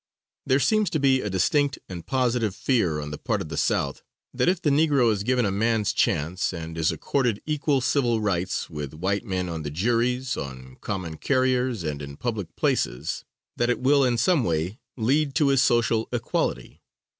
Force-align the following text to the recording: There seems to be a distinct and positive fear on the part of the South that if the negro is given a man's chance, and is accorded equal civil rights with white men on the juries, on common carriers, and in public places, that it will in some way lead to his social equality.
There 0.47 0.59
seems 0.59 0.89
to 0.89 0.99
be 0.99 1.21
a 1.21 1.29
distinct 1.29 1.77
and 1.87 2.03
positive 2.03 2.55
fear 2.55 2.99
on 2.99 3.11
the 3.11 3.19
part 3.19 3.39
of 3.39 3.49
the 3.49 3.55
South 3.55 4.01
that 4.33 4.49
if 4.49 4.59
the 4.59 4.71
negro 4.71 5.11
is 5.11 5.21
given 5.21 5.45
a 5.45 5.51
man's 5.51 5.93
chance, 5.93 6.51
and 6.53 6.75
is 6.75 6.91
accorded 6.91 7.39
equal 7.45 7.81
civil 7.81 8.19
rights 8.19 8.67
with 8.67 8.95
white 8.95 9.25
men 9.25 9.47
on 9.47 9.61
the 9.61 9.69
juries, 9.69 10.35
on 10.37 10.77
common 10.81 11.17
carriers, 11.17 11.83
and 11.83 12.01
in 12.01 12.17
public 12.17 12.55
places, 12.55 13.25
that 13.57 13.69
it 13.69 13.79
will 13.79 14.03
in 14.03 14.17
some 14.17 14.43
way 14.43 14.79
lead 14.97 15.35
to 15.35 15.49
his 15.49 15.61
social 15.61 16.09
equality. 16.11 16.81